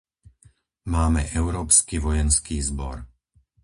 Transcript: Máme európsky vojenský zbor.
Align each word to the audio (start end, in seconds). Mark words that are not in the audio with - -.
Máme 0.95 1.21
európsky 1.41 1.95
vojenský 2.07 2.57
zbor. 2.69 2.95